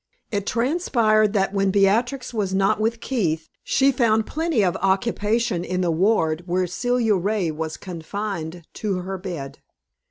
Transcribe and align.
It 0.31 0.47
transpired 0.47 1.31
that 1.33 1.53
when 1.53 1.69
Beatrix 1.69 2.33
was 2.33 2.55
not 2.55 2.79
with 2.81 3.01
Keith, 3.01 3.49
she 3.63 3.91
found 3.91 4.25
plenty 4.25 4.65
of 4.65 4.75
occupation 4.81 5.63
in 5.63 5.81
the 5.81 5.91
ward 5.91 6.41
where 6.47 6.65
Celia 6.65 7.13
Ray 7.13 7.51
was 7.51 7.77
confined 7.77 8.65
to 8.73 9.01
her 9.01 9.19
bed. 9.19 9.59